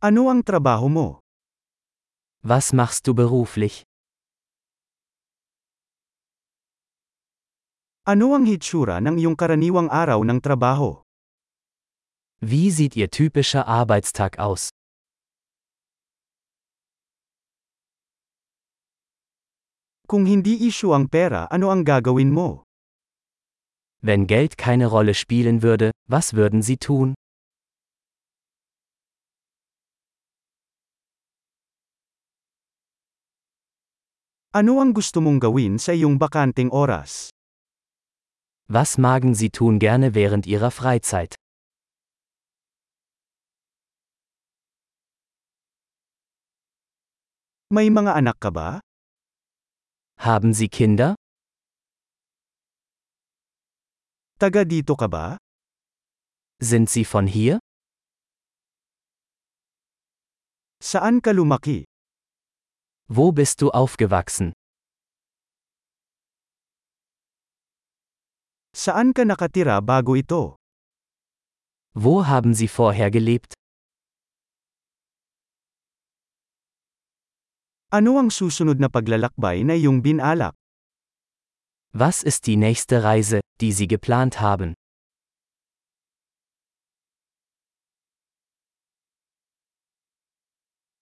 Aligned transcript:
Ano 0.00 0.32
ang 0.32 0.40
trabaho 0.40 0.88
mo? 0.88 1.08
Was 2.40 2.72
machst 2.72 3.04
du 3.04 3.12
beruflich? 3.12 3.84
Ano 8.08 8.32
ang 8.32 8.48
hitsura 8.48 8.96
ng 9.04 9.20
iyong 9.20 9.36
karaniwang 9.36 9.92
araw 9.92 10.24
ng 10.24 10.40
trabaho? 10.40 11.04
Wie 12.40 12.72
sieht 12.72 12.96
Ihr 12.96 13.12
typischer 13.12 13.68
Arbeitstag 13.68 14.40
aus? 14.40 14.72
Kung 20.08 20.24
hindi 20.24 20.64
issue 20.64 20.96
ang 20.96 21.12
pera, 21.12 21.44
ano 21.52 21.68
ang 21.68 21.84
gagawin 21.84 22.32
mo? 22.32 22.64
Wenn 24.00 24.24
Geld 24.24 24.56
keine 24.56 24.88
Rolle 24.88 25.12
spielen 25.12 25.60
würde, 25.60 25.92
was 26.08 26.32
würden 26.32 26.64
Sie 26.64 26.80
tun? 26.80 27.19
Ano 34.50 34.82
ang 34.82 34.90
gusto 34.90 35.22
mong 35.22 35.38
gawin 35.38 35.78
sa 35.78 35.94
iyong 35.94 36.18
bakanting 36.18 36.74
oras? 36.74 37.30
Was 38.66 38.98
magen 38.98 39.30
Sie 39.30 39.46
tun 39.46 39.78
gerne 39.78 40.10
während 40.10 40.42
Ihrer 40.42 40.74
Freizeit? 40.74 41.38
May 47.70 47.94
mga 47.94 48.18
anak 48.18 48.42
ka 48.42 48.50
ba? 48.50 48.82
Haben 50.18 50.50
Sie 50.50 50.66
Kinder? 50.66 51.14
Taga 54.42 54.66
dito 54.66 54.98
ka 54.98 55.06
ba? 55.06 55.38
Sind 56.58 56.90
Sie 56.90 57.06
von 57.06 57.30
hier? 57.30 57.62
Saan 60.82 61.22
ka 61.22 61.30
lumaki? 61.30 61.89
Wo 63.12 63.32
bist 63.32 63.60
du 63.60 63.74
aufgewachsen? 63.74 64.52
Saan 68.70 69.10
ka 69.10 69.26
nakatira 69.26 69.82
bago 69.82 70.14
ito? 70.14 70.54
Wo 71.90 72.22
haben 72.30 72.54
Sie 72.54 72.70
vorher 72.70 73.10
gelebt? 73.10 73.58
Ano 77.90 78.22
ang 78.22 78.30
susunod 78.30 78.78
na 78.78 78.86
paglalakbay 78.86 79.66
na 79.66 79.74
iyong 79.74 80.06
binalak? 80.06 80.54
Was 81.90 82.22
ist 82.22 82.46
die 82.46 82.54
nächste 82.54 83.02
Reise, 83.02 83.42
die 83.58 83.74
Sie 83.74 83.90
geplant 83.90 84.38
haben? 84.38 84.78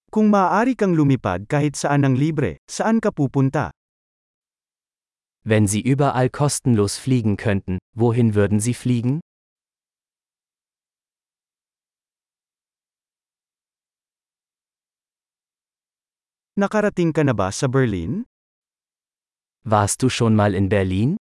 Kung 0.08 0.32
maaari 0.32 0.72
kang 0.72 0.96
lumipad 0.96 1.52
kahit 1.52 1.76
saan 1.76 2.00
ng 2.00 2.16
libre, 2.16 2.64
saan 2.64 2.96
ka 2.96 3.12
pupunta? 3.12 3.76
Wenn 5.44 5.68
Sie 5.68 5.84
überall 5.84 6.32
kostenlos 6.32 6.96
fliegen 6.96 7.36
könnten, 7.36 7.76
wohin 7.92 8.32
würden 8.32 8.56
Sie 8.56 8.72
fliegen? 8.72 9.20
Nakarating 16.56 17.12
ka 17.12 17.20
na 17.20 17.36
ba 17.36 17.52
sa 17.52 17.68
Berlin? 17.68 18.24
Warst 19.68 20.00
du 20.00 20.08
schon 20.08 20.32
mal 20.32 20.56
in 20.56 20.72
Berlin? 20.72 21.20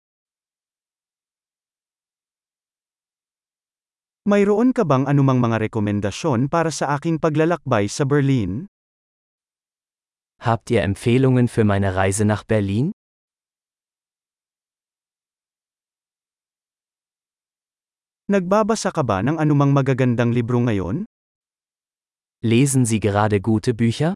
Mayroon 4.22 4.70
ka 4.70 4.86
bang 4.86 5.10
anumang 5.10 5.42
mga 5.42 5.58
rekomendasyon 5.66 6.46
para 6.46 6.70
sa 6.70 6.94
aking 6.94 7.18
paglalakbay 7.18 7.90
sa 7.90 8.06
Berlin? 8.06 8.70
Habt 10.46 10.70
ihr 10.70 10.86
Empfehlungen 10.86 11.50
für 11.50 11.66
meine 11.66 11.98
Reise 11.98 12.22
nach 12.22 12.46
Berlin? 12.46 12.94
Nagbabasa 18.30 18.94
ka 18.94 19.02
ba 19.02 19.26
ng 19.26 19.42
anumang 19.42 19.74
magagandang 19.74 20.30
libro 20.38 20.62
ngayon? 20.62 21.10
Lesen 22.46 22.86
Sie 22.86 23.02
gerade 23.02 23.42
gute 23.42 23.74
Bücher? 23.74 24.14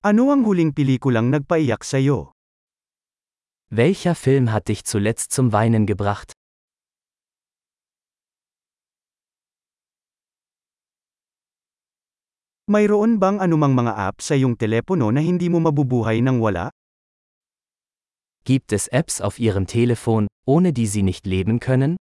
Ano 0.00 0.32
ang 0.32 0.48
huling 0.48 0.72
pelikulang 0.72 1.28
nagpaiyak 1.28 1.84
sa 1.84 2.00
iyo? 2.00 2.32
Welcher 3.74 4.14
Film 4.14 4.52
hat 4.52 4.68
dich 4.68 4.84
zuletzt 4.84 5.32
zum 5.32 5.54
Weinen 5.54 5.86
gebracht? 5.86 6.34
Mayroon 12.68 13.16
bang 13.16 13.40
anumang 13.40 13.72
mga 13.72 13.96
app 13.96 14.20
sa 14.20 14.36
iyong 14.36 14.60
telepono 14.60 15.08
na 15.08 15.24
hindi 15.24 15.48
mo 15.48 15.56
mabubuhay 15.64 16.20
nang 16.20 16.44
wala? 16.44 16.68
Gibt 18.44 18.76
es 18.76 18.92
Apps 18.92 19.24
auf 19.24 19.40
Ihrem 19.40 19.64
Telefon, 19.64 20.28
ohne 20.44 20.76
die 20.76 20.86
Sie 20.86 21.00
nicht 21.02 21.24
leben 21.24 21.56
können? 21.56 21.96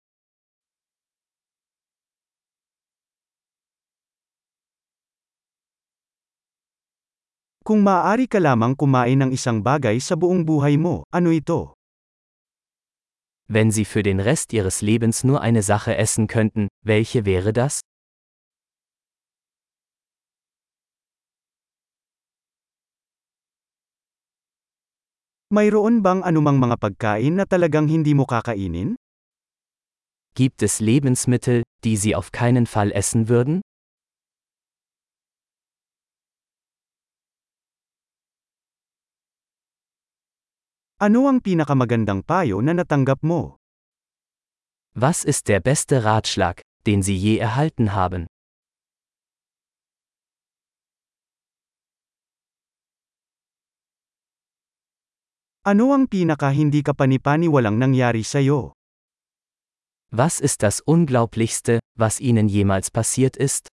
Kung 7.67 7.83
maaari 7.83 8.31
ka 8.31 8.39
lamang 8.39 8.79
kumain 8.79 9.19
ng 9.19 9.35
isang 9.35 9.59
bagay 9.59 9.99
sa 9.99 10.15
buong 10.15 10.47
buhay 10.47 10.79
mo, 10.79 11.03
ano 11.11 11.35
ito? 11.35 11.75
Wenn 13.51 13.75
Sie 13.75 13.83
für 13.83 14.07
den 14.07 14.23
Rest 14.23 14.55
Ihres 14.55 14.79
Lebens 14.79 15.27
nur 15.27 15.43
eine 15.43 15.59
Sache 15.59 15.99
essen 15.99 16.31
könnten, 16.31 16.71
welche 16.87 17.27
wäre 17.27 17.51
das? 17.51 17.83
Mayroon 25.51 25.99
bang 25.99 26.23
anumang 26.23 26.63
mga 26.63 26.79
pagkain 26.79 27.35
na 27.35 27.43
talagang 27.43 27.91
hindi 27.91 28.15
mo 28.15 28.23
kakainin? 28.23 28.95
Gibt 30.39 30.63
es 30.63 30.79
Lebensmittel, 30.79 31.67
die 31.83 31.99
Sie 31.99 32.15
auf 32.15 32.31
keinen 32.31 32.63
Fall 32.63 32.95
essen 32.95 33.27
würden? 33.27 33.59
Ano 40.97 41.29
ang 41.29 41.45
pinakamagandang 41.45 42.25
payo 42.25 42.57
na 42.57 42.73
natanggap 42.73 43.21
mo? 43.21 43.61
Was 44.97 45.29
ist 45.29 45.45
der 45.45 45.61
beste 45.61 46.01
Ratschlag, 46.01 46.65
den 46.89 47.05
Sie 47.05 47.13
je 47.13 47.37
erhalten 47.37 47.93
haben? 47.93 48.25
Ano 55.61 55.93
ang 55.93 56.09
pinaka 56.09 56.49
hindi 56.49 56.81
ka 56.81 56.97
panipaniwalang 56.97 57.77
nangyari 57.77 58.25
sa 58.25 58.41
iyo? 58.41 58.73
Was 60.09 60.41
ist 60.41 60.65
das 60.65 60.81
Unglaublichste, 60.81 61.77
was 61.93 62.17
Ihnen 62.17 62.49
jemals 62.49 62.89
passiert 62.89 63.37
ist? 63.37 63.69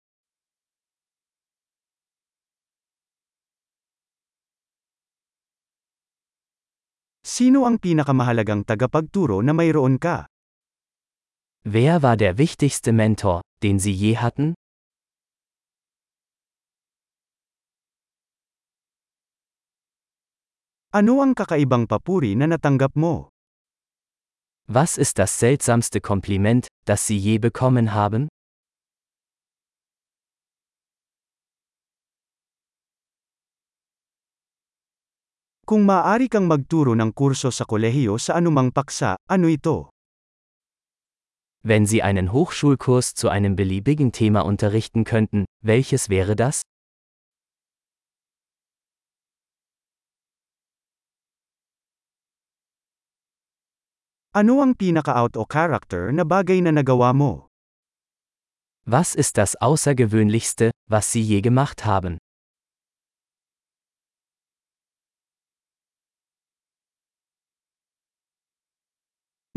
Sino 7.29 7.69
ang 7.69 7.77
pinakamahalagang 7.77 8.65
tagapagturo 8.65 9.45
na 9.45 9.53
mayroon 9.53 10.01
ka? 10.01 10.33
Wer 11.61 12.01
war 12.01 12.17
der 12.17 12.41
wichtigste 12.41 12.89
Mentor, 12.97 13.45
den 13.61 13.77
Sie 13.77 13.93
je 13.93 14.17
hatten? 14.17 14.57
Ano 20.89 21.21
ang 21.21 21.37
kakaibang 21.37 21.85
papuri 21.85 22.33
na 22.33 22.49
natanggap 22.49 22.97
mo? 22.97 23.29
Was 24.65 24.97
ist 24.97 25.21
das 25.21 25.37
seltsamste 25.37 26.01
Kompliment, 26.01 26.65
das 26.89 27.05
Sie 27.05 27.21
je 27.21 27.37
bekommen 27.37 27.93
haben? 27.93 28.33
Kung 35.69 35.85
maaari 35.85 36.33
kang 36.33 36.49
magturo 36.49 36.97
ng 36.97 37.13
kurso 37.13 37.53
sa 37.53 37.69
kolehiyo 37.69 38.17
sa 38.17 38.41
anumang 38.41 38.73
paksa, 38.73 39.21
ano 39.29 39.53
ito? 39.53 39.93
Wenn 41.61 41.85
Sie 41.85 42.01
einen 42.01 42.33
Hochschulkurs 42.33 43.13
zu 43.13 43.29
einem 43.29 43.53
beliebigen 43.53 44.09
Thema 44.09 44.49
unterrichten 44.49 45.05
könnten, 45.05 45.45
welches 45.61 46.09
wäre 46.09 46.33
das? 46.41 46.65
Ano 54.33 54.65
ang 54.65 54.73
pinaka-out 54.73 55.37
o 55.37 55.45
character 55.45 56.09
na 56.17 56.25
bagay 56.25 56.65
na 56.65 56.73
nagawa 56.73 57.13
mo? 57.13 57.53
Was 58.89 59.13
ist 59.13 59.37
das 59.37 59.53
Außergewöhnlichste, 59.61 60.73
was 60.89 61.13
Sie 61.13 61.21
je 61.21 61.45
gemacht 61.45 61.85
haben? 61.85 62.17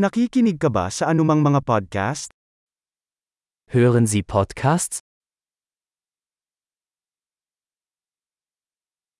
Nakikinig 0.01 0.57
ka 0.57 0.73
ba 0.73 0.89
sa 0.89 1.13
anumang 1.13 1.45
mga 1.45 1.61
podcast? 1.61 2.33
Hören 3.69 4.09
Sie 4.09 4.25
Podcasts? 4.25 5.05